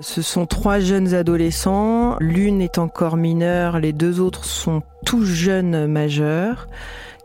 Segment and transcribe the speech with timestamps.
[0.00, 2.16] Ce sont trois jeunes adolescents.
[2.20, 6.68] L'une est encore mineure, les deux autres sont tous jeunes majeurs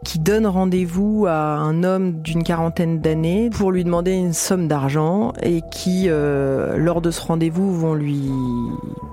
[0.04, 5.34] qui donnent rendez-vous à un homme d'une quarantaine d'années pour lui demander une somme d'argent
[5.42, 8.30] et qui, euh, lors de ce rendez-vous, vont lui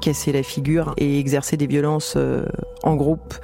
[0.01, 2.45] casser la figure et exercer des violences euh,
[2.83, 3.35] en groupe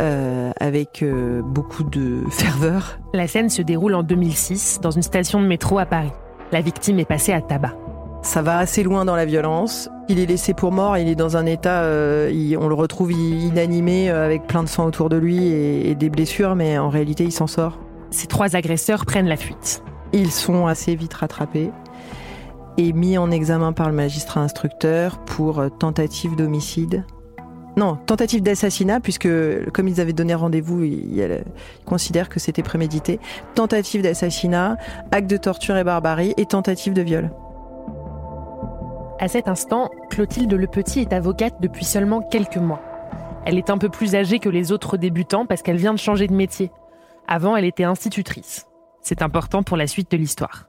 [0.00, 1.04] euh, avec
[1.44, 2.98] beaucoup de ferveur.
[3.12, 6.12] La scène se déroule en 2006 dans une station de métro à Paris.
[6.52, 7.74] La victime est passée à tabac.
[8.22, 9.88] Ça va assez loin dans la violence.
[10.08, 14.10] Il est laissé pour mort, il est dans un état, euh, on le retrouve inanimé
[14.10, 17.32] euh, avec plein de sang autour de lui et, des blessures, mais en réalité il
[17.32, 17.78] s'en sort.
[18.10, 19.82] Ces trois agresseurs prennent la fuite.
[20.12, 21.70] Ils sont assez vite rattrapés
[22.76, 27.04] et mis en examen par le magistrat instructeur pour euh, tentative d'homicide.
[27.76, 29.28] Non, tentative d'assassinat, puisque
[29.72, 31.44] comme ils avaient donné rendez-vous, ils,
[31.84, 33.20] considèrent que c'était prémédité.
[33.54, 34.76] Tentative d'assassinat,
[35.12, 37.30] acte de torture et barbarie et tentative de viol.
[39.20, 42.80] À cet instant, Clotilde Le Petit est avocate depuis seulement quelques mois.
[43.44, 46.28] Elle est un peu plus âgée que les autres débutants parce qu'elle vient de changer
[46.28, 46.70] de métier.
[47.26, 48.66] Avant, elle était institutrice.
[49.02, 50.68] C'est important pour la suite de l'histoire.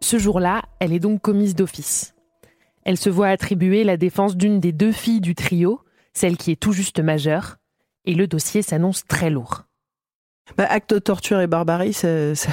[0.00, 2.14] Ce jour-là, elle est donc commise d'office.
[2.84, 5.80] Elle se voit attribuer la défense d'une des deux filles du trio,
[6.12, 7.56] celle qui est tout juste majeure,
[8.04, 9.64] et le dossier s'annonce très lourd.
[10.56, 12.52] Bah, acte de torture et barbarie, ça, ça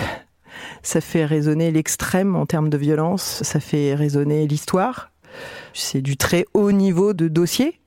[1.01, 5.11] fait résonner l'extrême en termes de violence, ça fait résonner l'histoire.
[5.73, 7.79] C'est du très haut niveau de dossier.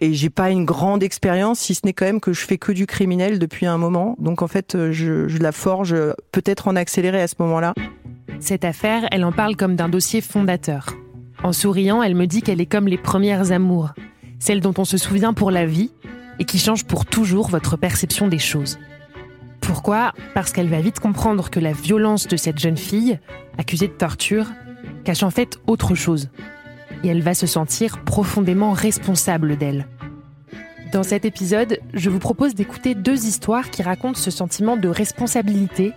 [0.00, 2.72] Et j'ai pas une grande expérience, si ce n'est quand même que je fais que
[2.72, 4.16] du criminel depuis un moment.
[4.18, 5.94] Donc en fait, je, je la forge
[6.32, 7.74] peut-être en accéléré à ce moment-là.
[8.40, 10.86] Cette affaire, elle en parle comme d'un dossier fondateur.
[11.44, 13.90] En souriant, elle me dit qu'elle est comme les premières amours,
[14.38, 15.92] celles dont on se souvient pour la vie
[16.38, 18.78] et qui changent pour toujours votre perception des choses.
[19.62, 23.18] Pourquoi Parce qu'elle va vite comprendre que la violence de cette jeune fille,
[23.58, 24.46] accusée de torture,
[25.04, 26.28] cache en fait autre chose.
[27.02, 29.86] Et elle va se sentir profondément responsable d'elle.
[30.92, 35.92] Dans cet épisode, je vous propose d'écouter deux histoires qui racontent ce sentiment de responsabilité,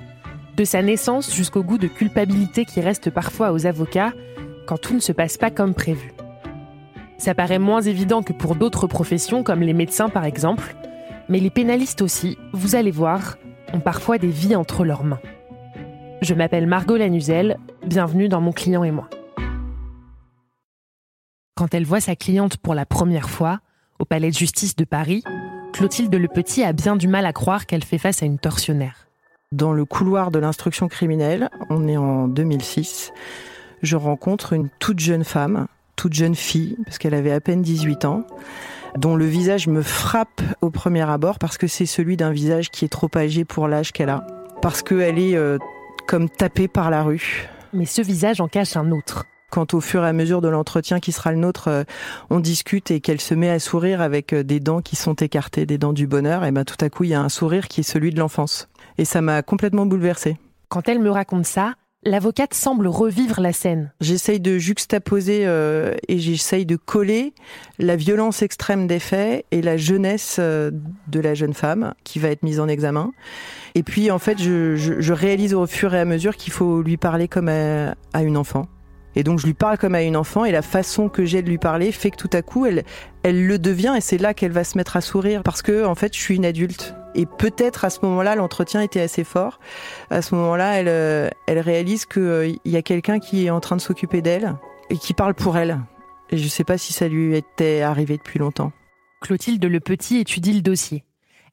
[0.56, 4.14] de sa naissance jusqu'au goût de culpabilité qui reste parfois aux avocats
[4.68, 6.14] quand tout ne se passe pas comme prévu.
[7.18, 10.76] Ça paraît moins évident que pour d'autres professions comme les médecins par exemple,
[11.28, 13.38] mais les pénalistes aussi, vous allez voir,
[13.74, 15.22] ont parfois des vies entre leurs mains.
[16.22, 19.10] Je m'appelle Margot Lanuzel, bienvenue dans Mon client et moi.
[21.56, 23.60] Quand elle voit sa cliente pour la première fois,
[24.00, 25.24] au palais de justice de Paris,
[25.74, 29.08] Clotilde Le Petit a bien du mal à croire qu'elle fait face à une tortionnaire.
[29.52, 33.14] Dans le couloir de l'instruction criminelle, on est en 2006,
[33.82, 38.06] je rencontre une toute jeune femme, toute jeune fille, parce qu'elle avait à peine 18
[38.06, 38.26] ans,
[38.98, 42.86] dont le visage me frappe au premier abord parce que c'est celui d'un visage qui
[42.86, 44.26] est trop âgé pour l'âge qu'elle a.
[44.62, 45.58] Parce qu'elle est euh,
[46.08, 47.50] comme tapée par la rue.
[47.74, 49.26] Mais ce visage en cache un autre.
[49.52, 51.84] Quand au fur et à mesure de l'entretien qui sera le nôtre, euh,
[52.30, 55.66] on discute et qu'elle se met à sourire avec euh, des dents qui sont écartées,
[55.66, 57.82] des dents du bonheur, et ben tout à coup il y a un sourire qui
[57.82, 58.70] est celui de l'enfance.
[58.98, 60.38] Et ça m'a complètement bouleversée.
[60.70, 63.92] Quand elle me raconte ça, l'avocate semble revivre la scène.
[64.00, 67.34] J'essaye de juxtaposer euh, et j'essaye de coller
[67.80, 70.72] la violence extrême des faits et la jeunesse euh,
[71.08, 73.12] de la jeune femme qui va être mise en examen.
[73.74, 77.28] Et puis en fait, je, réalise au fur et à mesure qu'il faut lui parler
[77.28, 78.68] comme à une enfant.
[79.16, 81.50] Et donc je lui parle comme à une enfant et la façon que j'ai de
[81.50, 82.84] lui parler fait que tout à coup elle,
[83.24, 85.96] elle le devient et c'est là qu'elle va se mettre à sourire parce que en
[85.96, 86.96] fait je suis une adulte.
[87.16, 89.60] Et peut-être à ce moment-là l'entretien était assez fort.
[90.10, 93.62] À ce moment-là elle, euh, elle réalise qu'il euh, y a quelqu'un qui est en
[93.62, 94.56] train de s'occuper d'elle
[94.90, 95.80] et qui parle pour elle.
[96.30, 98.72] Et je sais pas si ça lui était arrivé depuis longtemps.
[99.22, 101.04] Clotilde Le Petit étudie le dossier.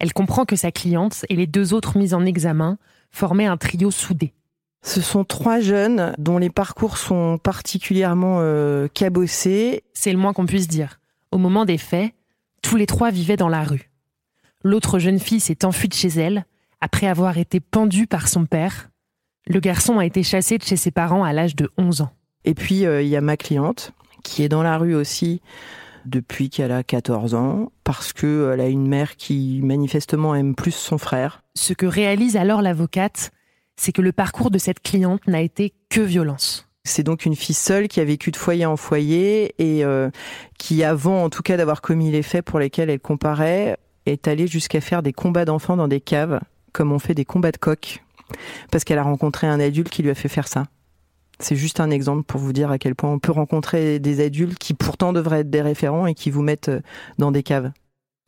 [0.00, 2.77] Elle comprend que sa cliente et les deux autres mises en examen
[3.12, 4.34] formaient un trio soudé.
[4.83, 9.84] Ce sont trois jeunes dont les parcours sont particulièrement euh, cabossés.
[9.94, 10.99] C'est le moins qu'on puisse dire.
[11.31, 12.12] Au moment des faits,
[12.62, 13.92] tous les trois vivaient dans la rue.
[14.65, 16.45] L'autre jeune fille s'est enfuie de chez elle
[16.81, 18.91] après avoir été pendue par son père.
[19.47, 22.12] Le garçon a été chassé de chez ses parents à l'âge de 11 ans.
[22.45, 23.93] Et puis, euh, il y a ma cliente
[24.23, 25.41] qui est dans la rue aussi
[26.05, 30.99] depuis qu'elle a 14 ans, parce qu'elle a une mère qui manifestement aime plus son
[30.99, 31.43] frère.
[31.55, 33.31] Ce que réalise alors l'avocate,
[33.76, 36.69] c'est que le parcours de cette cliente n'a été que violence.
[36.85, 40.11] C'est donc une fille seule qui a vécu de foyer en foyer et euh,
[40.59, 43.76] qui, avant en tout cas d'avoir commis les faits pour lesquels elle comparait,
[44.06, 46.40] est allée jusqu'à faire des combats d'enfants dans des caves,
[46.72, 48.02] comme on fait des combats de coq,
[48.70, 50.64] parce qu'elle a rencontré un adulte qui lui a fait faire ça.
[51.38, 54.58] C'est juste un exemple pour vous dire à quel point on peut rencontrer des adultes
[54.58, 56.81] qui pourtant devraient être des référents et qui vous mettent euh,
[57.19, 57.72] dans des caves.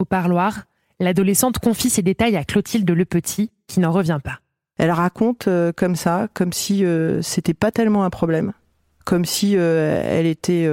[0.00, 0.64] Au parloir,
[0.98, 4.40] l'adolescente confie ses détails à Clotilde Le Petit, qui n'en revient pas.
[4.78, 8.52] Elle raconte euh, comme ça, comme si euh, c'était pas tellement un problème,
[9.04, 10.66] comme si elle était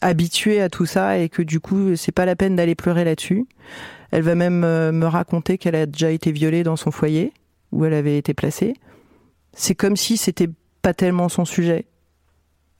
[0.00, 3.46] habituée à tout ça et que du coup c'est pas la peine d'aller pleurer là-dessus.
[4.10, 7.32] Elle va même me raconter qu'elle a déjà été violée dans son foyer
[7.72, 8.74] où elle avait été placée.
[9.52, 10.50] C'est comme si c'était
[10.82, 11.86] pas tellement son sujet,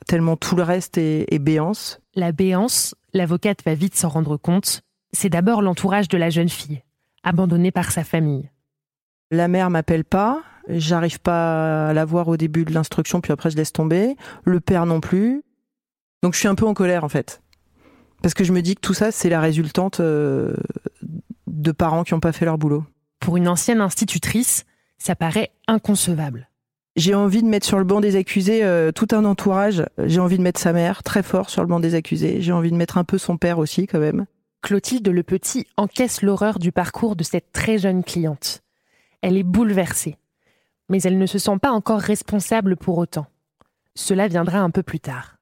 [0.07, 2.01] tellement tout le reste est, est béance.
[2.15, 4.83] La béance, l'avocate va vite s'en rendre compte,
[5.13, 6.83] c'est d'abord l'entourage de la jeune fille,
[7.23, 8.51] abandonnée par sa famille.
[9.31, 13.51] La mère m'appelle pas, j'arrive pas à la voir au début de l'instruction, puis après
[13.51, 14.17] je laisse tomber.
[14.45, 15.43] Le père non plus.
[16.25, 17.43] Donc je suis un peu en colère en fait.
[18.23, 20.57] Parce que je me dis que tout ça, c'est la résultante euh,
[21.47, 22.83] de parents qui n'ont pas fait leur boulot.
[23.21, 24.65] Pour une ancienne institutrice,
[24.97, 26.49] ça paraît inconcevable.
[26.97, 29.85] J'ai envie de mettre sur le banc des accusés euh, tout un entourage.
[29.99, 32.41] J'ai envie de mettre sa mère très fort sur le banc des accusés.
[32.41, 34.25] J'ai envie de mettre un peu son père aussi quand même.
[34.63, 38.63] Clotilde Le Petit encaisse l'horreur du parcours de cette très jeune cliente.
[39.21, 40.17] Elle est bouleversée.
[40.89, 43.27] Mais elle ne se sent pas encore responsable pour autant.
[43.95, 45.34] Cela viendra un peu plus tard.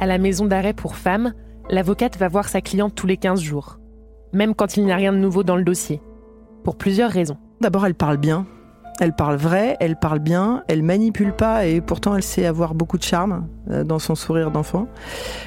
[0.00, 1.32] À la maison d'arrêt pour femmes,
[1.70, 3.80] l'avocate va voir sa cliente tous les 15 jours,
[4.32, 6.00] même quand il n'y a rien de nouveau dans le dossier,
[6.62, 7.36] pour plusieurs raisons.
[7.60, 8.46] D'abord, elle parle bien.
[9.00, 12.98] Elle parle vrai, elle parle bien, elle manipule pas et pourtant elle sait avoir beaucoup
[12.98, 14.88] de charme euh, dans son sourire d'enfant.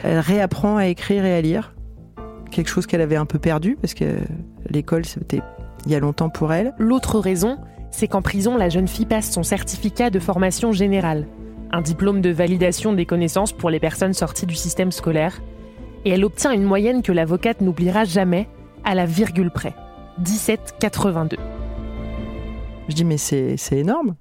[0.03, 1.73] Elle réapprend à écrire et à lire,
[2.49, 4.17] quelque chose qu'elle avait un peu perdu parce que
[4.69, 5.41] l'école c'était
[5.85, 6.73] il y a longtemps pour elle.
[6.77, 7.57] L'autre raison,
[7.89, 11.25] c'est qu'en prison, la jeune fille passe son certificat de formation générale,
[11.71, 15.41] un diplôme de validation des connaissances pour les personnes sorties du système scolaire,
[16.05, 18.47] et elle obtient une moyenne que l'avocate n'oubliera jamais,
[18.83, 19.75] à la virgule près,
[20.21, 21.37] 17,82.
[22.89, 24.15] Je dis mais c'est énorme,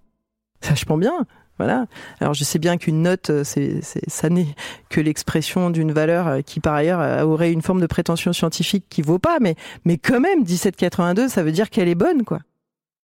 [0.61, 1.27] c'est vachement bien.
[1.61, 1.85] Voilà.
[2.21, 4.47] Alors je sais bien qu'une note, euh, ça n'est
[4.89, 8.87] que l'expression d'une valeur euh, qui par ailleurs euh, aurait une forme de prétention scientifique
[8.89, 12.39] qui vaut pas, mais, mais quand même 1782, ça veut dire qu'elle est bonne, quoi.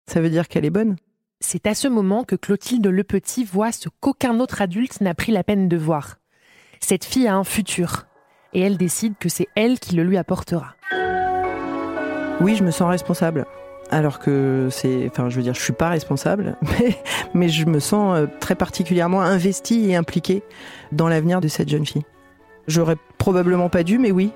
[0.08, 0.96] Ça veut dire qu'elle est bonne.
[1.48, 5.32] C'est à ce moment que Clotilde Le Petit voit ce qu'aucun autre adulte n'a pris
[5.32, 6.16] la peine de voir.
[6.80, 8.08] Cette fille a un futur,
[8.54, 10.74] et elle décide que c'est elle qui le lui apportera.
[12.42, 13.46] Oui, je me sens responsable
[13.92, 16.58] alors que c'est, enfin, je veux dire, je suis pas responsable,
[17.36, 20.42] mais, je me sens euh, très particulièrement investi et impliqué
[20.92, 22.02] dans l'avenir de cette jeune fille.
[22.68, 24.32] J'aurais probablement pas dû, mais oui,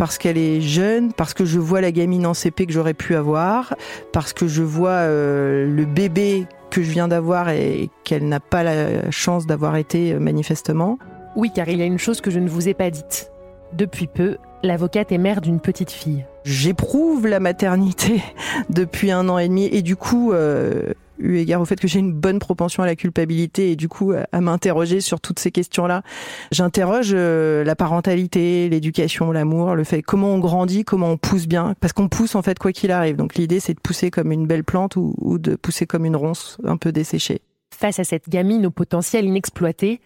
[0.00, 3.14] parce qu'elle est jeune, parce que je vois la gamine en CP que j'aurais pu
[3.16, 3.76] avoir,
[4.14, 8.62] parce que je vois euh, le bébé que je viens d'avoir et qu'elle n'a pas
[8.62, 10.98] la chance d'avoir été euh, manifestement.
[11.36, 13.30] Oui, car il y a une chose que je ne vous ai pas dite.
[13.74, 16.24] Depuis peu, l'avocate est mère d'une petite fille.
[16.44, 18.22] J'éprouve la maternité
[18.70, 21.98] depuis un an et demi et du coup, euh, eu égard au fait que j'ai
[21.98, 26.02] une bonne propension à la culpabilité et du coup à m'interroger sur toutes ces questions-là,
[26.50, 31.74] j'interroge euh, la parentalité, l'éducation, l'amour, le fait comment on grandit, comment on pousse bien,
[31.80, 33.16] parce qu'on pousse en fait quoi qu'il arrive.
[33.16, 36.16] Donc l'idée c'est de pousser comme une belle plante ou, ou de pousser comme une
[36.16, 37.42] ronce un peu desséchée.
[37.74, 40.00] Face à cette gamine au potentiel inexploité,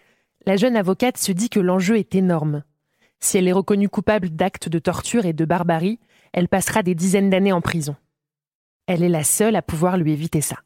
[0.45, 2.63] la jeune avocate se dit que l'enjeu est énorme.
[3.19, 5.99] Si elle est reconnue coupable d'actes de torture et de barbarie,
[6.33, 7.95] elle passera des dizaines d'années en prison.
[8.87, 10.57] Elle est la seule à pouvoir lui éviter ça.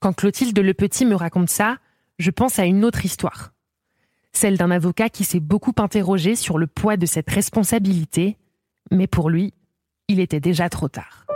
[0.00, 1.78] Quand Clotilde Le Petit me raconte ça,
[2.18, 3.52] je pense à une autre histoire.
[4.32, 8.36] Celle d'un avocat qui s'est beaucoup interrogé sur le poids de cette responsabilité,
[8.90, 9.54] mais pour lui,
[10.08, 11.26] il était déjà trop tard.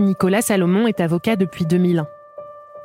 [0.00, 2.08] Nicolas Salomon est avocat depuis 2001.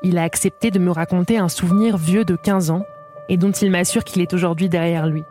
[0.04, 2.86] Il a accepté de me raconter un souvenir vieux de 15 ans
[3.30, 5.24] et dont il m'assure qu'il est aujourd'hui derrière lui.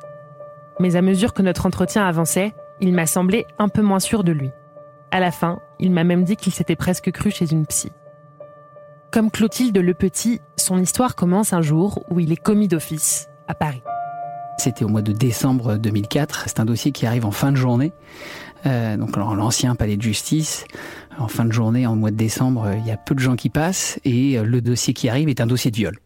[0.81, 4.33] Mais à mesure que notre entretien avançait, il m'a semblé un peu moins sûr de
[4.33, 4.51] lui.
[5.11, 7.93] À la fin, il m'a même dit qu'il s'était presque cru chez une psy.
[9.13, 13.55] Comme Clotilde Le Petit, son histoire commence un jour où il est commis d'office à
[13.55, 13.83] Paris.
[14.59, 16.45] C'était au mois de décembre 2004.
[16.49, 17.93] C'est un dossier qui arrive en fin de journée.
[18.67, 20.65] Euh, donc l'ancien palais de justice.
[21.19, 23.51] En fin de journée, en mois de décembre, il y a peu de gens qui
[23.51, 25.99] passent et le dossier qui arrive est un dossier de viol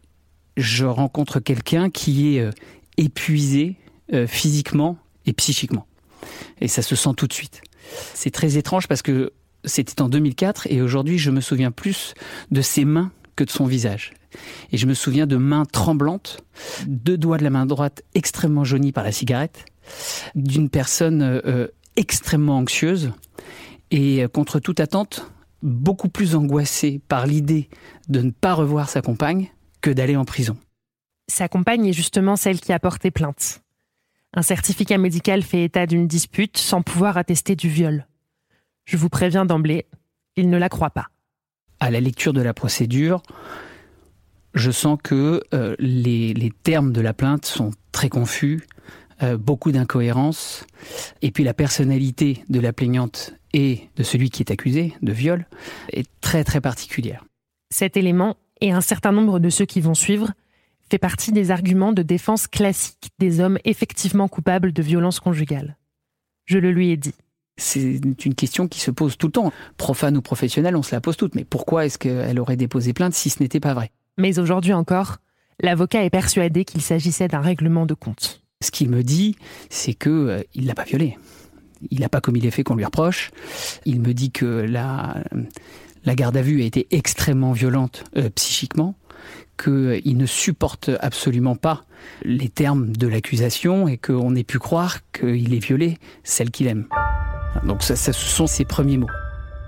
[0.59, 2.51] je rencontre quelqu'un qui est euh,
[2.97, 3.77] épuisé
[4.13, 5.87] euh, physiquement et psychiquement.
[6.61, 7.61] Et ça se sent tout de suite.
[8.13, 9.31] C'est très étrange parce que
[9.63, 12.13] c'était en 2004 et aujourd'hui je me souviens plus
[12.51, 14.13] de ses mains que de son visage.
[14.71, 16.39] Et je me souviens de mains tremblantes,
[16.85, 19.65] deux doigts de la main droite extrêmement jaunis par la cigarette,
[20.35, 23.11] d'une personne euh, extrêmement anxieuse
[23.91, 25.31] et contre toute attente
[25.63, 27.69] beaucoup plus angoissée par l'idée
[28.07, 29.49] de ne pas revoir sa compagne
[29.81, 30.57] que d'aller en prison.
[31.27, 33.61] Sa compagne est justement celle qui a porté plainte.
[34.33, 38.07] Un certificat médical fait état d'une dispute sans pouvoir attester du viol.
[38.85, 39.85] Je vous préviens d'emblée,
[40.35, 41.07] il ne la croit pas.
[41.79, 43.23] À la lecture de la procédure,
[44.53, 48.63] je sens que euh, les, termes de la plainte sont très confus,
[49.23, 50.65] euh, beaucoup d'incohérences,
[51.21, 55.45] et puis la personnalité de la plaignante et de celui qui est accusé de viol
[55.91, 57.25] est très très particulière.
[57.71, 60.31] Cet élément, et un certain nombre de ceux qui vont suivre,
[60.89, 65.77] fait partie des arguments de défense classiques des hommes effectivement coupables de violences conjugales.
[66.45, 67.13] Je le lui ai dit.
[67.57, 69.53] C'est une question qui se pose tout le temps.
[69.77, 71.35] Profane ou professionnelle, on se la pose toutes.
[71.35, 73.91] Mais pourquoi est-ce qu'elle aurait déposé plainte si ce n'était pas vrai?
[74.17, 75.17] Mais aujourd'hui encore,
[75.61, 78.41] l'avocat est persuadé qu'il s'agissait d'un règlement de compte.
[78.61, 79.35] Ce qu'il me dit,
[79.69, 81.17] c'est que euh, il l'a pas violée.
[81.91, 83.31] Il n'a pas commis les faits qu'on lui reproche.
[83.85, 85.23] Il me dit que la,
[86.09, 88.95] la garde à vue a été extrêmement violente euh, psychiquement,
[89.63, 91.83] qu'il ne supporte absolument pas
[92.23, 96.87] les termes de l'accusation et qu'on ait pu croire qu'il ait violé celle qu'il aime.
[97.63, 99.09] Donc ce sont ses premiers mots.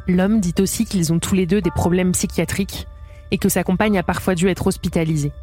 [0.08, 2.88] L'homme dit aussi qu'ils ont tous les deux des problèmes psychiatriques
[3.30, 5.34] et que sa compagne a parfois dû être hospitalisée.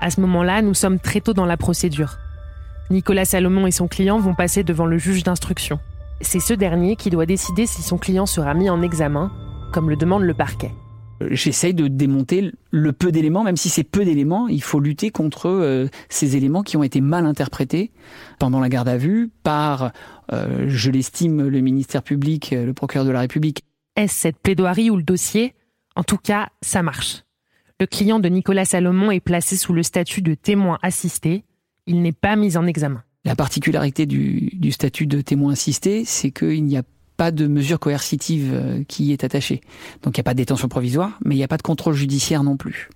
[0.00, 2.18] À ce moment-là, nous sommes très tôt dans la procédure.
[2.90, 5.80] Nicolas Salomon et son client vont passer devant le juge d'instruction.
[6.20, 9.32] C'est ce dernier qui doit décider si son client sera mis en examen,
[9.72, 10.70] comme le demande le parquet.
[11.30, 15.48] J'essaye de démonter le peu d'éléments, même si c'est peu d'éléments, il faut lutter contre
[15.48, 17.92] euh, ces éléments qui ont été mal interprétés
[18.38, 19.92] pendant la garde à vue par,
[20.32, 23.64] euh, je l'estime, le ministère public, euh, le procureur de la République.
[23.96, 25.54] Est-ce cette plaidoirie ou le dossier?
[25.96, 27.22] En tout cas, ça marche.
[27.80, 31.44] Le client de Nicolas Salomon est placé sous le statut de témoin assisté.
[31.86, 33.02] Il n'est pas mis en examen.
[33.24, 36.82] La particularité du, du statut de témoin assisté, c'est qu'il n'y a
[37.16, 39.60] pas de mesure coercitive euh, qui y est attachée.
[40.02, 41.94] Donc il n'y a pas de détention provisoire, mais il n'y a pas de contrôle
[41.94, 42.90] judiciaire non plus.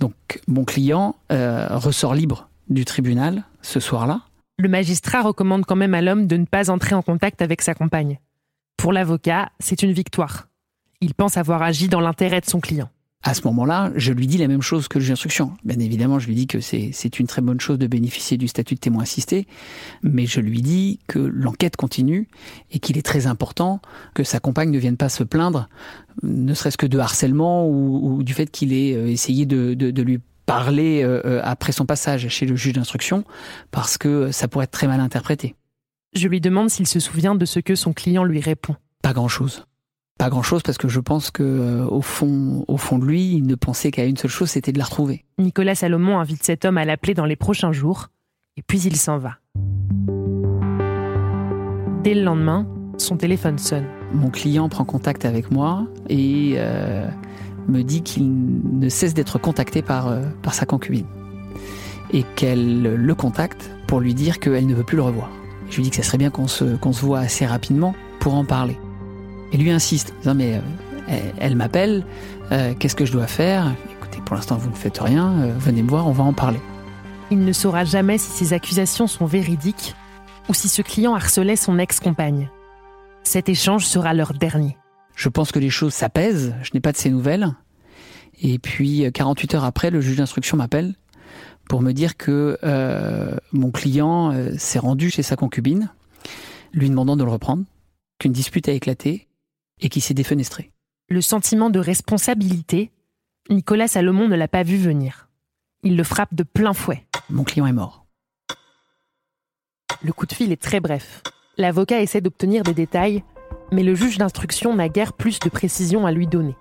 [0.00, 0.14] Donc
[0.46, 4.22] mon client euh, ressort libre du tribunal ce soir-là.
[4.58, 7.74] Le magistrat recommande quand même à l'homme de ne pas entrer en contact avec sa
[7.74, 8.18] compagne.
[8.76, 10.48] Pour l'avocat, c'est une victoire.
[11.00, 12.88] Il pense avoir agi dans l'intérêt de son client
[13.26, 15.52] à ce moment-là, je lui dis la même chose que le juge d'instruction.
[15.64, 18.76] Bien évidemment, je lui dis que c'est une très bonne chose de bénéficier du statut
[18.76, 19.48] de témoin assisté,
[20.04, 22.28] mais je lui dis que l'enquête continue
[22.70, 23.80] et qu'il est très important
[24.14, 25.68] que sa compagne ne vienne pas se plaindre,
[26.22, 30.20] ne serait-ce que de harcèlement ou, du fait qu'il ait euh, essayé de, de, lui
[30.46, 33.24] parler euh, euh, après son passage chez le juge d'instruction,
[33.72, 35.56] parce que ça pourrait être très mal interprété.
[36.14, 38.76] Je lui demande s'il se souvient de ce que son client lui répond.
[39.02, 39.66] Pas grand-chose.
[40.18, 43.46] Pas grand-chose parce que je pense que euh, au fond, au fond de lui, il
[43.46, 45.24] ne pensait qu'à une seule chose, c'était de la retrouver.
[45.38, 48.08] Nicolas Salomon invite cet homme à l'appeler dans les prochains jours,
[48.56, 49.36] et puis il s'en va.
[52.02, 53.84] Dès le lendemain, son téléphone sonne.
[54.14, 57.06] Mon client prend contact avec moi et euh,
[57.68, 58.26] me dit qu'il
[58.78, 61.06] ne cesse d'être contacté par, euh, par sa concubine
[62.12, 65.30] et qu'elle le contacte pour lui dire qu'elle ne veut plus le revoir.
[65.68, 68.34] Je lui dis que ça serait bien qu'on se, qu'on se voit assez rapidement pour
[68.34, 68.78] en parler.
[69.52, 70.60] Et lui insiste, disant mais
[71.08, 72.04] euh, elle, m'appelle,
[72.52, 73.72] euh, qu'est-ce que je dois faire?
[73.92, 76.60] Écoutez, pour l'instant vous ne faites rien, euh, venez me voir, on va en parler.
[77.30, 79.94] Il ne saura jamais si ces accusations sont véridiques
[80.48, 82.50] ou si ce client harcelait son ex-compagne.
[83.22, 84.76] Cet échange sera leur dernier.
[85.14, 87.48] Je pense que les choses s'apaisent, je n'ai pas de ces nouvelles.
[88.40, 90.94] Et puis 48 heures après, le juge d'instruction m'appelle
[91.68, 92.58] pour me dire que
[93.52, 95.90] mon client s'est rendu chez sa concubine,
[96.72, 97.64] lui demandant de le reprendre,
[98.20, 99.25] qu'une dispute a éclaté
[99.80, 100.72] et qui s'est défenestré.
[101.08, 102.90] Le sentiment de responsabilité,
[103.50, 105.28] Nicolas Salomon ne l'a pas vu venir.
[105.82, 107.06] Il le frappe de plein fouet.
[107.30, 108.06] Mon client est mort.
[110.02, 111.22] Le coup de fil est très bref.
[111.56, 113.22] L'avocat essaie d'obtenir des détails,
[113.72, 116.56] mais le juge d'instruction n'a guère plus de précision à lui donner.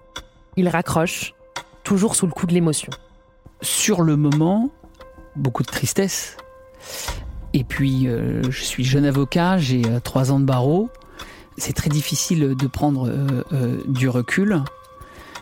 [0.58, 1.34] Il raccroche,
[1.84, 2.92] toujours sous le coup de l'émotion.
[3.62, 4.70] Sur le moment,
[5.36, 6.38] beaucoup de tristesse.
[7.54, 10.90] Et puis, euh, je suis jeune avocat, j'ai euh, trois ans de barreau
[11.58, 14.62] c'est très difficile de prendre euh, euh, du recul.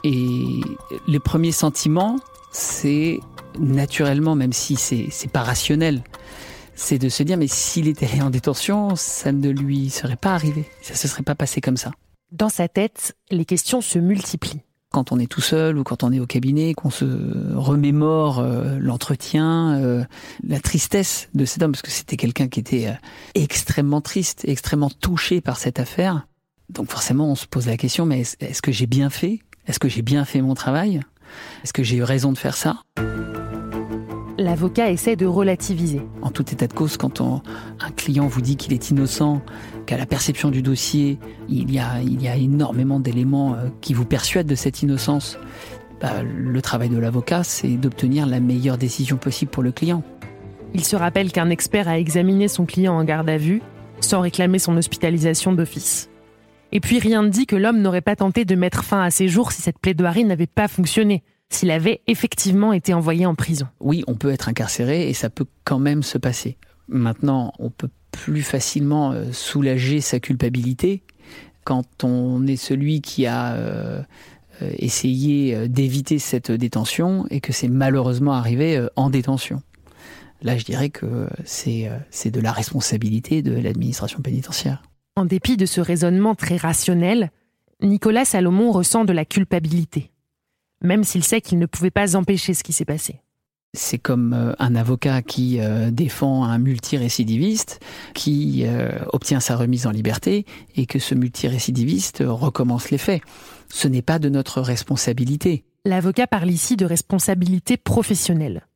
[0.04, 0.62] Et
[1.08, 2.18] les premiers sentiments,
[2.52, 3.20] c'est
[3.60, 6.04] naturellement, même si c'est, pas rationnel,
[6.76, 10.66] c'est de se dire mais s'il était en détention, ça ne lui serait pas arrivé,
[10.82, 11.92] ça se serait pas passé comme ça.
[12.32, 14.62] Dans sa tête, les questions se multiplient
[14.94, 17.06] quand on est tout seul ou quand on est au cabinet, qu'on se
[17.56, 20.04] remémore euh, l'entretien, euh,
[20.48, 22.94] la tristesse de cet homme, parce que c'était quelqu'un qui était euh,
[23.34, 26.28] extrêmement triste, extrêmement touché par cette affaire.
[26.70, 29.40] Donc forcément, on se pose la question, mais est-ce que j'ai bien fait?
[29.66, 31.02] Est-ce que j'ai bien fait mon travail?
[31.64, 32.84] Est-ce que j'ai eu raison de faire ça?
[34.40, 36.02] L'avocat essaie de relativiser.
[36.24, 39.42] En tout état de cause, quand un client vous dit qu'il est innocent,
[39.86, 43.94] qu'à la perception du dossier, il y a, il y a énormément d'éléments euh, qui
[43.94, 45.38] vous persuadent de cette innocence,
[46.02, 50.02] bah, le travail de l'avocat, c'est d'obtenir la meilleure décision possible pour le client.
[50.74, 53.62] Il se rappelle qu'un expert a examiné son client en garde à vue
[54.00, 56.10] sans réclamer son hospitalisation d'office.
[56.72, 59.28] Et puis rien ne dit que l'homme n'aurait pas tenté de mettre fin à ses
[59.28, 63.68] jours si cette plaidoirie n'avait pas fonctionné s'il avait effectivement été envoyé en prison.
[63.80, 66.58] Oui, on peut être incarcéré et ça peut quand même se passer.
[66.88, 71.04] Maintenant, on peut plus facilement euh, soulager sa culpabilité
[71.64, 74.04] quand on est celui qui a euh,
[74.78, 79.62] essayer d'éviter cette détention et que c'est malheureusement arrivé en détention.
[80.42, 81.90] Là, je dirais que c'est
[82.32, 84.84] de la responsabilité de l'administration pénitentiaire.
[85.16, 87.32] En dépit de ce raisonnement très rationnel,
[87.82, 90.12] Nicolas Salomon ressent de la culpabilité,
[90.84, 93.22] même s'il sait qu'il ne pouvait pas empêcher ce qui s'est passé.
[93.76, 97.80] C'est comme euh, un avocat qui euh, défend un multirécidiviste,
[98.14, 103.24] qui euh, obtient sa remise en liberté et que ce multirécidiviste recommence les faits.
[103.70, 105.64] Ce n'est pas de notre responsabilité.
[105.86, 108.68] L'avocat parle ici de responsabilité professionnelle.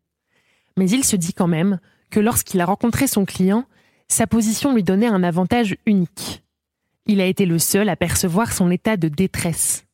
[0.78, 3.66] Mais il se dit quand même que lorsqu'il a rencontré son client,
[4.08, 6.44] sa position lui donnait un avantage unique.
[7.06, 9.86] Il a été le seul à percevoir son état de détresse.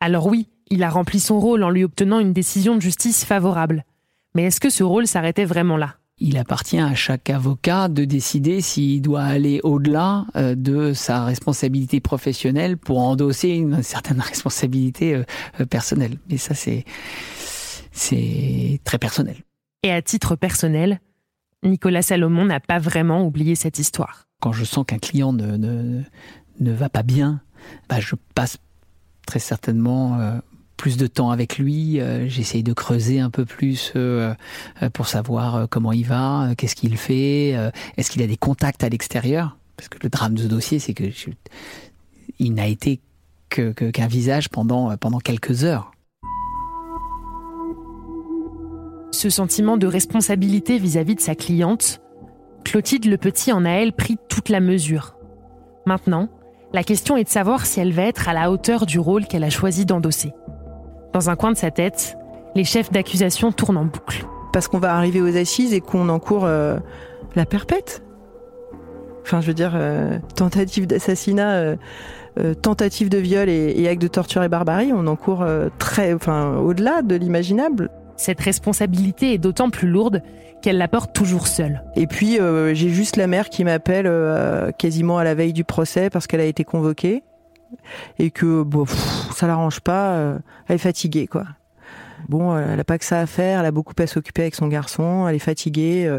[0.00, 3.84] Alors oui, il a rempli son rôle en lui obtenant une décision de justice favorable.
[4.34, 5.96] Mais est-ce que ce rôle s'arrêtait vraiment là?
[6.18, 12.00] Il appartient à chaque avocat de décider s'il doit aller au-delà euh, de sa responsabilité
[12.00, 15.24] professionnelle pour endosser une certaine responsabilité euh,
[15.60, 16.18] euh, personnelle.
[16.30, 16.84] Et ça, c'est,
[17.92, 19.36] c'est très personnel.
[19.82, 21.00] Et à titre personnel,
[21.62, 24.26] Nicolas Salomon n'a pas vraiment oublié cette histoire.
[24.40, 27.40] Quand je sens qu'un client ne, ne, va pas bien,
[27.88, 28.58] bah je passe
[29.26, 30.18] très certainement
[30.76, 32.00] plus de temps avec lui.
[32.00, 34.34] Euh, j'essaye de creuser un peu plus euh,
[34.92, 37.56] pour savoir comment il va, qu'est-ce qu'il fait,
[37.96, 39.56] est-ce qu'il a des contacts à l'extérieur?
[39.76, 41.04] Parce que le drame de ce dossier, c'est que
[42.38, 43.00] il n'a été
[43.48, 45.92] qu'un visage pendant, pendant quelques heures.
[49.12, 52.00] Ce sentiment de responsabilité vis-à-vis de sa cliente,
[52.64, 55.16] Clotilde Le Petit en a elle pris toute la mesure.
[55.86, 56.28] Maintenant,
[56.72, 59.44] la question est de savoir si elle va être à la hauteur du rôle qu'elle
[59.44, 60.32] a choisi d'endosser.
[61.16, 62.18] Dans un coin de sa tête,
[62.54, 64.26] les chefs d'accusation tournent en boucle.
[64.52, 66.76] Parce qu'on va arriver aux assises et qu'on encourt euh,
[67.36, 68.02] la perpète.
[69.22, 71.76] Enfin, je veux dire, euh, tentative d'assassinat,
[72.38, 75.42] euh, tentative de viol et, et, acte de torture et barbarie, on encourt
[75.78, 77.88] très, enfin, au-delà de l'imaginable.
[78.18, 80.20] Cette responsabilité est d'autant plus lourde
[80.60, 81.82] qu'elle la porte toujours seule.
[81.96, 82.38] Et puis
[82.74, 84.12] j'ai juste la mère qui m'appelle
[84.76, 87.22] quasiment à la veille du procès parce qu'elle a été convoquée
[88.18, 88.86] et que bon,
[89.34, 91.44] ça l'arrange pas, euh, elle est fatiguée quoi.
[92.28, 94.68] Bon, elle n'a pas que ça à faire, elle a beaucoup à s'occuper avec son
[94.68, 96.10] garçon, elle est fatiguée,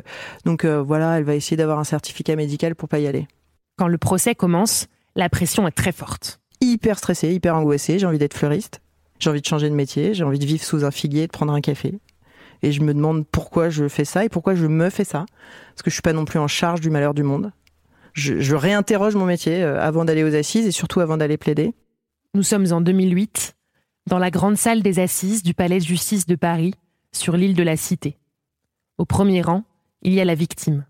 [0.46, 3.28] donc voilà, elle va essayer d'avoir un certificat médical pour pas y aller.
[3.78, 6.39] Quand le procès commence, la pression est très forte.
[6.62, 8.82] Hyper stressée, hyper angoissée, j'ai envie d'être fleuriste.
[9.20, 11.54] J'ai envie de changer de métier, j'ai envie de vivre sous un figuier, de prendre
[11.54, 12.00] un café.
[12.63, 15.26] Et je me demande pourquoi je fais ça et pourquoi je me fais ça.
[15.74, 17.52] Parce que je suis pas non plus en charge du malheur du monde.
[18.17, 21.75] Je, réinterroge mon métier euh, avant d'aller aux assises et surtout avant d'aller plaider.
[22.34, 23.56] Nous sommes en 2008,
[24.08, 26.73] dans la grande salle des assises du Palais de justice de Paris,
[27.12, 28.17] sur l'île de la Cité.
[28.97, 29.63] Au premier rang,
[30.01, 30.86] il y a la victime.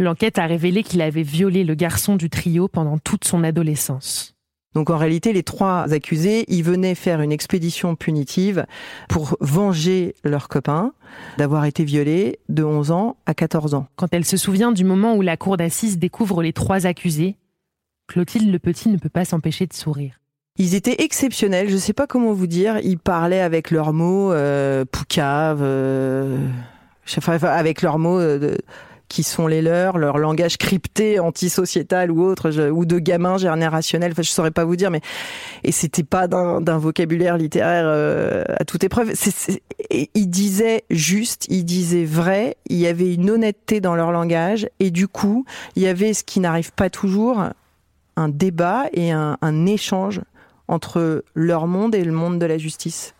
[0.00, 4.34] L'enquête a révélé qu'il avait violé le garçon du trio pendant toute son adolescence.
[4.74, 8.66] Donc en réalité, les trois accusés, ils venaient faire une expédition punitive
[9.08, 10.92] pour venger leur copain
[11.38, 13.86] d'avoir été violé de 11 ans à 14 ans.
[13.96, 17.36] Quand elle se souvient du moment où la cour d'assises découvre les trois accusés,
[18.08, 20.20] Clotilde Le Petit ne peut pas s'empêcher de sourire.
[20.56, 24.32] Ils étaient exceptionnels, je ne sais pas comment vous dire, ils parlaient avec leurs mots
[24.32, 26.48] euh, poucave, euh,
[27.42, 28.56] avec leurs mots euh,
[29.08, 34.22] qui sont les leurs, leur langage crypté, antisociétal ou autre, ou de gamin générationnel, enfin,
[34.22, 35.00] je saurais pas vous dire, mais
[35.64, 39.12] et c'était pas d'un vocabulaire littéraire euh, à toute épreuve.
[39.90, 44.90] ils disaient juste, ils disaient vrai, il y avait une honnêteté dans leur langage, et
[44.90, 45.44] du coup,
[45.76, 47.44] il y avait ce qui n'arrive pas toujours,
[48.16, 50.20] un débat et un, un échange
[50.66, 53.14] entre leur monde et le monde de la justice.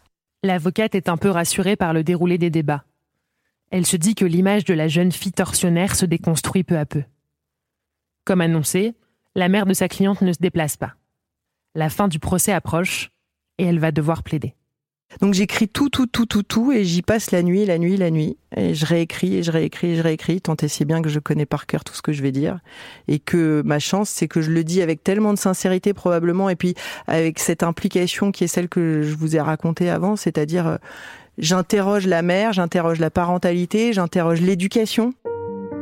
[0.45, 2.85] L'avocate est un peu rassurée par le déroulé des débats.
[3.71, 7.03] Elle se dit que l'image de la jeune fille tortionnaire se déconstruit peu à peu.
[8.25, 8.95] Comme annoncé,
[9.35, 10.95] la mère de sa cliente ne se déplace pas.
[11.75, 13.11] La fin du procès approche
[13.59, 14.55] et elle va devoir plaider.
[15.21, 18.11] Donc j'écris tout, tout, tout, tout, tout, et j'y passe la nuit, la nuit, la
[18.11, 18.37] nuit.
[18.57, 21.19] Et je réécris, et je réécris, et je réécris, tant et si bien que je
[21.19, 22.61] connais par cœur tout ce que je vais dire.
[23.09, 26.57] Et que ma chance, c'est que je le dis avec tellement de sincérité probablement, et
[26.57, 26.75] puis
[27.07, 30.77] avec cette implication qui est celle que je vous ai racontée avant, c'est-à-dire euh,
[31.39, 35.15] J'interroge la mère, j'interroge la parentalité, j'interroge l'éducation.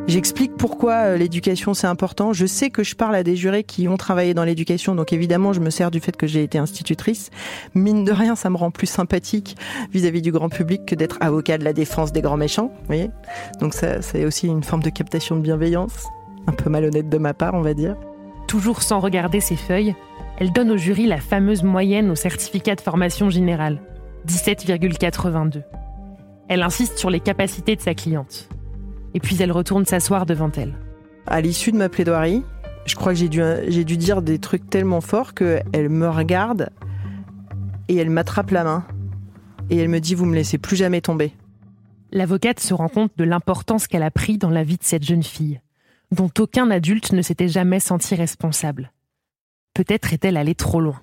[0.06, 2.34] J'explique pourquoi euh, l'éducation c'est important.
[2.34, 5.54] Je sais que je parle à des jurés qui ont travaillé dans l'éducation, donc évidemment
[5.54, 7.30] je me sers du fait que j'ai été institutrice.
[7.74, 9.56] Mine de rien, ça me rend plus sympathique
[9.94, 12.70] vis-à-vis du grand public que d'être avocat de la défense des grands méchants.
[12.80, 13.10] Vous voyez
[13.58, 16.06] donc ça, c'est aussi une forme de captation de bienveillance,
[16.46, 17.96] un peu malhonnête de ma part, on va dire.
[18.46, 19.94] Toujours sans regarder ses feuilles,
[20.38, 23.80] elle donne au jury la fameuse moyenne au certificat de formation générale.
[24.26, 25.62] 17,82.
[26.48, 28.48] Elle insiste sur les capacités de sa cliente.
[29.14, 30.74] Et puis elle retourne s'asseoir devant elle.
[31.26, 32.42] À l'issue de ma plaidoirie,
[32.84, 36.70] je crois que j'ai dû, j'ai dû dire des trucs tellement forts qu'elle me regarde
[37.88, 38.86] et elle m'attrape la main
[39.70, 41.32] et elle me dit Vous me laissez plus jamais tomber.
[42.12, 45.24] L'avocate se rend compte de l'importance qu'elle a pris dans la vie de cette jeune
[45.24, 45.60] fille,
[46.12, 48.92] dont aucun adulte ne s'était jamais senti responsable.
[49.74, 51.00] Peut-être est-elle allée trop loin.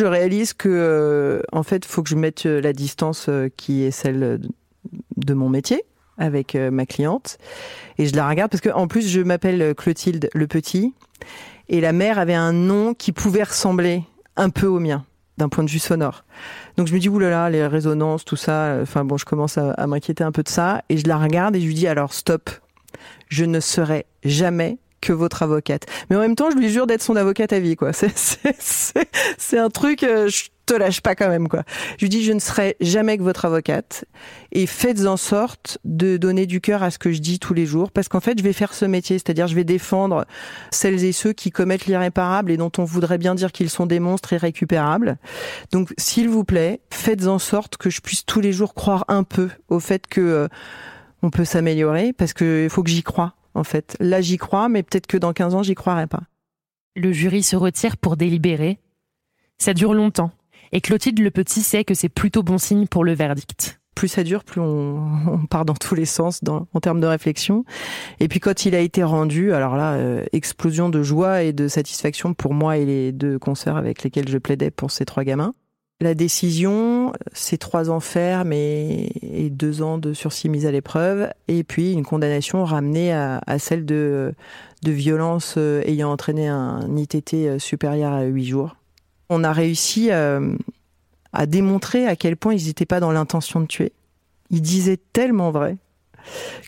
[0.00, 3.82] Je réalise que, euh, en fait, faut que je mette euh, la distance euh, qui
[3.82, 4.40] est celle
[5.18, 5.84] de mon métier
[6.16, 7.36] avec ma cliente.
[7.98, 10.94] Et je la regarde parce qu'en plus, je m'appelle Clotilde Le Petit.
[11.68, 14.04] Et la mère avait un nom qui pouvait ressembler
[14.36, 15.04] un peu au mien
[15.36, 16.24] d'un point de vue sonore.
[16.78, 18.78] Donc je me dis oulala les résonances tout ça.
[18.82, 21.56] Enfin bon je commence à, à m'inquiéter un peu de ça et je la regarde
[21.56, 22.50] et je lui dis alors stop.
[23.28, 25.86] Je ne serai jamais que votre avocate.
[26.08, 27.92] Mais en même temps, je lui jure d'être son avocate à vie, quoi.
[29.38, 31.64] C'est un truc, euh, je te lâche pas quand même, quoi.
[31.98, 34.04] Je lui dis, je ne serai jamais que votre avocate
[34.52, 37.66] et faites en sorte de donner du cœur à ce que je dis tous les
[37.66, 40.26] jours parce qu'en fait, je vais faire ce métier, c'est-à-dire je vais défendre
[40.70, 44.00] celles et ceux qui commettent l'irréparable et dont on voudrait bien dire qu'ils sont des
[44.00, 45.18] monstres irrécupérables.
[45.72, 49.24] Donc, s'il vous plaît, faites en sorte que je puisse tous les jours croire un
[49.24, 50.48] peu au fait que euh,
[51.22, 53.96] on peut s'améliorer parce qu'il faut que j'y croie en fait.
[54.00, 56.22] Là, j'y crois, mais peut-être que dans 15 ans, j'y croirai pas.
[56.96, 58.78] Le jury se retire pour délibérer.
[59.58, 60.32] Ça dure longtemps,
[60.72, 63.80] et Clotilde Le Petit sait que c'est plutôt bon signe pour le verdict.
[63.94, 67.64] Plus ça dure, plus on, part dans tous les sens en termes de réflexion.
[68.20, 71.68] Et puis quand il a été rendu, alors là, euh, explosion de joie et de
[71.68, 75.54] satisfaction pour moi et les deux concerts avec lesquels je plaidais pour ces trois gamins.
[76.02, 81.62] La décision, c'est trois ans ferme et, deux ans de sursis mis à l'épreuve, et
[81.62, 84.32] puis une condamnation ramenée à, celle de,
[84.82, 88.76] de violence euh, ayant entraîné un ITT euh, supérieur à huit jours.
[89.28, 90.56] On a réussi euh,
[91.34, 93.92] à démontrer à quel point ils n'étaient pas dans l'intention de tuer.
[94.48, 95.76] Ils disaient tellement vrai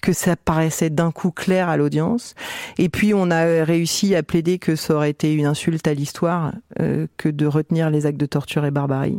[0.02, 2.34] que ça paraissait d'un coup clair à l'audience.
[2.78, 6.52] Et puis on a réussi à plaider que ça aurait été une insulte à l'histoire
[6.80, 9.18] euh, que de retenir les actes de torture et barbarie.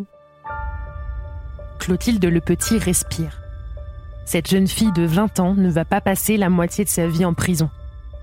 [1.79, 3.39] Clotilde Le Petit respire.
[4.25, 7.25] Cette jeune fille de 20 ans ne va pas passer la moitié de sa vie
[7.25, 7.69] en prison.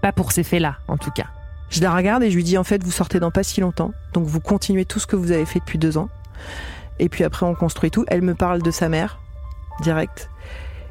[0.01, 1.27] Pas pour ces faits-là, en tout cas.
[1.69, 3.93] Je la regarde et je lui dis en fait, vous sortez dans pas si longtemps,
[4.13, 6.09] donc vous continuez tout ce que vous avez fait depuis deux ans.
[6.99, 8.05] Et puis après, on construit tout.
[8.09, 9.19] Elle me parle de sa mère,
[9.83, 10.31] direct.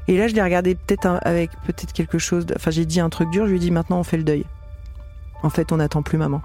[0.10, 2.48] Et là, je l'ai regardé peut-être avec peut-être quelque chose.
[2.56, 3.46] Enfin, j'ai dit un truc dur.
[3.46, 4.44] Je lui ai dit maintenant, on fait le deuil.
[5.44, 6.42] En fait, on n'attend plus maman.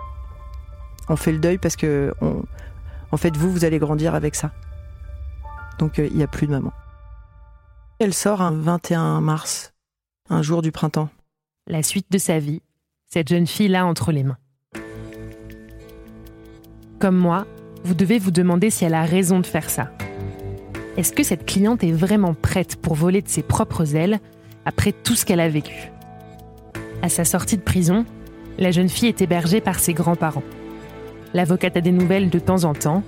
[1.08, 4.52] On fait le deuil parce que, en fait, vous, vous allez grandir avec ça.
[5.78, 6.74] Donc, euh, il n'y a plus de maman.
[8.00, 9.72] Elle sort un 21 mars,
[10.28, 11.08] un jour du printemps.
[11.66, 12.60] La suite de sa vie,
[13.06, 14.36] cette jeune fille-là entre les mains.
[16.98, 17.46] Comme moi,
[17.82, 19.90] vous devez vous demander si elle a raison de faire ça.
[20.96, 24.20] Est-ce que cette cliente est vraiment prête pour voler de ses propres ailes
[24.64, 25.90] après tout ce qu'elle a vécu?
[27.02, 28.06] À sa sortie de prison,
[28.58, 30.44] la jeune fille est hébergée par ses grands-parents.
[31.34, 33.02] L'avocate a des nouvelles de temps en temps,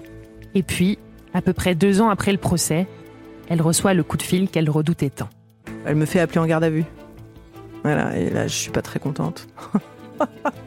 [0.55, 0.99] et puis,
[1.33, 2.87] à peu près deux ans après le procès,
[3.49, 5.29] elle reçoit le coup de fil qu'elle redoutait tant.
[5.85, 6.85] Elle me fait appeler en garde à vue.
[7.85, 9.47] Voilà, et là, je suis pas très contente.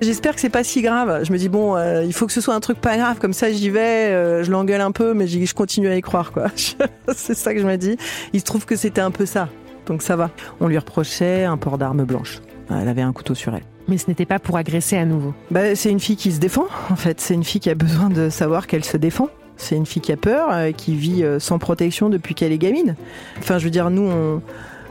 [0.00, 1.24] J'espère que c'est pas si grave.
[1.24, 3.32] Je me dis bon, euh, il faut que ce soit un truc pas grave, comme
[3.32, 6.46] ça j'y vais, euh, je l'engueule un peu, mais je continue à y croire quoi.
[7.14, 7.96] c'est ça que je me dis.
[8.32, 9.48] Il se trouve que c'était un peu ça,
[9.86, 10.30] donc ça va.
[10.60, 12.40] On lui reprochait un port d'arme blanche.
[12.70, 13.64] Elle avait un couteau sur elle.
[13.88, 15.34] Mais ce n'était pas pour agresser à nouveau.
[15.50, 17.20] Bah, c'est une fille qui se défend, en fait.
[17.20, 19.28] C'est une fille qui a besoin de savoir qu'elle se défend.
[19.56, 22.94] C'est une fille qui a peur, euh, qui vit sans protection depuis qu'elle est gamine.
[23.38, 24.42] Enfin, je veux dire, nous, on,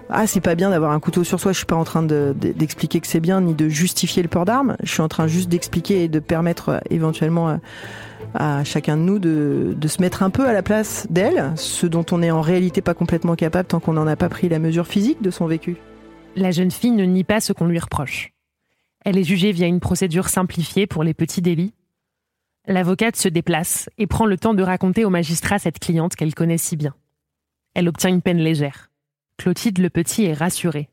[0.09, 1.51] ah c'est pas bien d'avoir un couteau sur soi.
[1.51, 4.75] Je suis pas en train d'expliquer que c'est bien ni de justifier le port d'armes.
[4.81, 7.57] Je suis en train juste d'expliquer et de permettre euh, éventuellement euh,
[8.33, 11.85] à chacun de nous de, de se mettre un peu à la place d'elle, ce
[11.85, 14.59] dont on n'est en réalité pas complètement capable tant qu'on n'en a pas pris la
[14.59, 15.77] mesure physique de son vécu.
[16.35, 18.31] La jeune fille ne nie pas ce qu'on lui reproche.
[19.05, 21.73] Elle est jugée via une procédure simplifiée pour les petits délits.
[22.67, 26.57] L'avocate se déplace et prend le temps de raconter au magistrat cette cliente qu'elle connaît
[26.57, 26.93] si bien.
[27.73, 28.88] Elle obtient une peine légère.
[29.39, 30.89] Clotilde Le Petit est rassurée.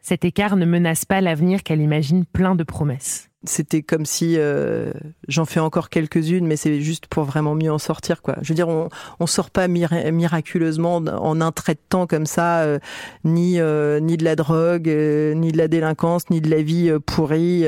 [0.00, 3.28] Cet écart ne menace pas l'avenir qu'elle imagine plein de promesses.
[3.44, 4.90] C'était comme si euh,
[5.28, 8.34] j'en fais encore quelques-unes, mais c'est juste pour vraiment mieux en sortir, quoi.
[8.42, 8.88] Je veux dire, on
[9.20, 12.80] on sort pas miraculeusement en un trait de temps comme ça, euh,
[13.22, 17.64] ni euh, ni de la drogue, ni de la délinquance, ni de la vie pourrie.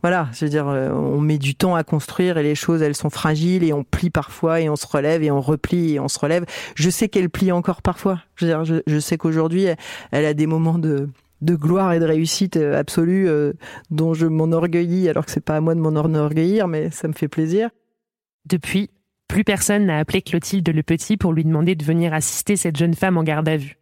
[0.00, 3.10] voilà, je veux dire, on met du temps à construire et les choses, elles sont
[3.10, 6.18] fragiles et on plie parfois et on se relève et on replie et on se
[6.18, 6.46] relève.
[6.76, 8.20] Je sais qu'elle plie encore parfois.
[8.36, 9.66] Je veux dire, je, je sais qu'aujourd'hui,
[10.12, 11.10] elle a des moments de
[11.42, 13.52] de gloire et de réussite euh, absolue euh,
[13.90, 17.28] dont je m'enorgueillis, alors que c'est pas à moi de m'enorgueillir, mais ça me fait
[17.28, 17.68] plaisir.
[18.46, 18.90] Depuis,
[19.28, 22.94] plus personne n'a appelé Clotilde Le Petit pour lui demander de venir assister cette jeune
[22.94, 23.78] femme en garde à vue.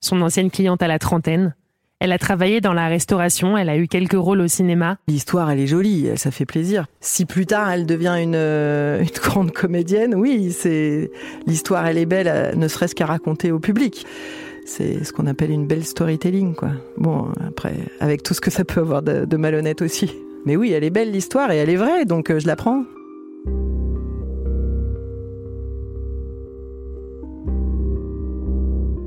[0.00, 1.54] Son ancienne cliente à la trentaine,
[2.00, 4.98] Elle a travaillé dans la restauration, elle a eu quelques rôles au cinéma.
[5.06, 6.86] L'histoire, elle est jolie, ça fait plaisir.
[7.00, 11.12] Si plus tard elle devient une, euh, une grande comédienne, oui, c'est
[11.46, 14.04] l'histoire, elle est belle, ne serait-ce qu'à raconter au public.
[14.64, 16.70] C'est ce qu'on appelle une belle storytelling, quoi.
[16.96, 20.12] Bon, après, avec tout ce que ça peut avoir de, malhonnête aussi.
[20.46, 22.84] Mais oui, elle est belle l'histoire et elle est vraie, donc euh, je la prends.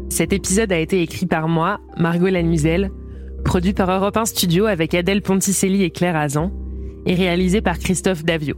[0.10, 2.92] Cet épisode a été écrit par moi, Margot Lanuzel,
[3.44, 6.52] produit par Europe 1 Studio avec Adèle Ponticelli et Claire Azan,
[7.06, 8.56] et réalisé par Christophe Davio.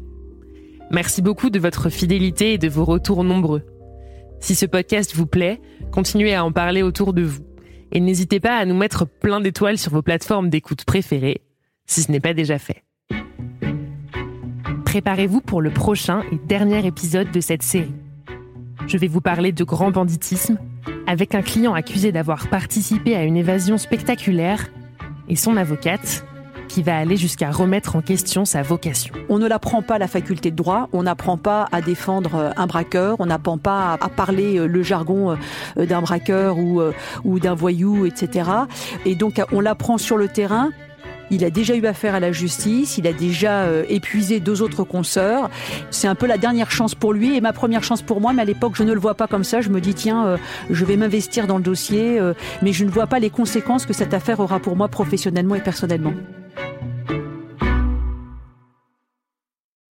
[0.91, 3.63] Merci beaucoup de votre fidélité et de vos retours nombreux.
[4.39, 5.59] Si ce podcast vous plaît,
[5.91, 7.43] continuez à en parler autour de vous.
[7.91, 11.41] Et n'hésitez pas à nous mettre plein d'étoiles sur vos plateformes d'écoute préférées,
[11.85, 12.83] si ce n'est pas déjà fait.
[14.85, 17.93] Préparez-vous pour le prochain et dernier épisode de cette série.
[18.87, 20.57] Je vais vous parler de grand banditisme,
[21.07, 24.69] avec un client accusé d'avoir participé à une évasion spectaculaire
[25.29, 26.25] et son avocate
[26.67, 29.13] qui va aller jusqu'à remettre en question sa vocation.
[29.29, 32.51] On ne l'apprend pas à la faculté de droit, on n'apprend pas à défendre euh,
[32.57, 35.37] un braqueur, on n'apprend pas à parler euh, le jargon
[35.77, 38.49] euh, d'un braqueur ou, d'un voyou, etc.
[39.05, 40.71] Et donc on l'apprend sur le terrain
[41.29, 45.49] il a déjà eu affaire à la justice, il a déjà épuisé deux autres consoeurs.
[45.91, 48.43] C'est un peu la dernière chance pour lui et ma première chance pour moi, mais
[48.43, 49.59] à l'époque, je ne le vois pas comme ça.
[49.59, 50.37] Je me dis, tiens,
[50.69, 52.17] je vais m'investir dans le dossier,
[52.61, 55.59] mais je ne vois pas les conséquences que cette affaire aura pour moi professionnellement et
[55.59, 56.13] personnellement.